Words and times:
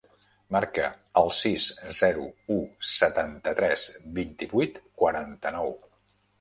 Marca 0.53 0.87
el 1.21 1.29
sis, 1.39 1.65
zero, 1.99 2.25
u, 2.57 2.57
setanta-tres, 2.93 3.87
vint-i-vuit, 4.19 4.85
quaranta-nou. 5.05 5.75